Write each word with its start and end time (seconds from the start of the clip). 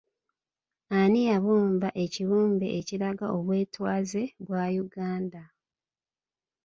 Ani 0.99 1.21
yabumba 1.29 1.89
ekibumbe 2.03 2.67
ekiraga 2.79 3.25
obwetwaze 3.37 4.23
bwa 4.45 4.63
Uganda? 4.83 5.43